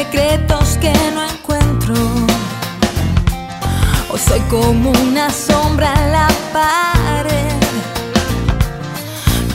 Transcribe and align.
secretos 0.00 0.78
que 0.80 0.92
no 1.14 1.22
encuentro. 1.30 1.94
Hoy 4.10 4.20
soy 4.28 4.40
como 4.48 4.90
una 4.92 5.28
sombra 5.30 5.92
en 6.02 6.12
la 6.12 6.28
pared, 6.54 7.60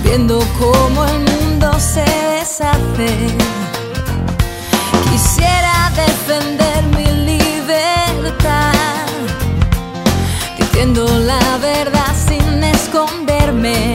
viendo 0.03 0.37
cómo 0.59 1.05
el 1.05 1.19
mundo 1.31 1.67
se 1.79 2.05
deshace. 2.35 3.11
Quisiera 5.09 5.91
defender 6.03 6.83
mi 6.95 7.07
libertad, 7.31 9.07
diciendo 10.59 11.07
la 11.31 11.57
verdad 11.57 12.13
sin 12.27 12.63
esconderme. 12.63 13.94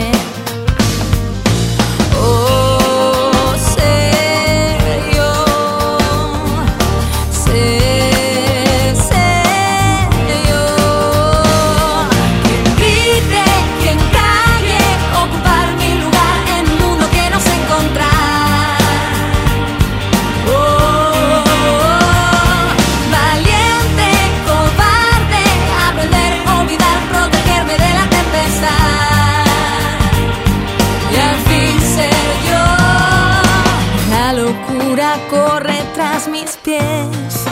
Locura 34.61 35.17
corre 35.29 35.83
tras 35.93 36.27
mis 36.27 36.57
pies, 36.57 37.45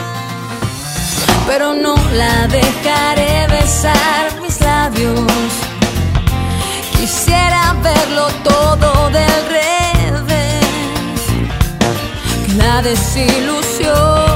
pero 1.46 1.74
no 1.74 1.94
la 2.14 2.46
dejaré 2.48 3.46
besar 3.48 4.40
mis 4.42 4.60
labios. 4.60 5.26
Quisiera 6.98 7.74
verlo 7.82 8.28
todo 8.44 9.10
del 9.10 9.42
revés, 9.48 10.60
la 12.56 12.82
desilusión 12.82 14.29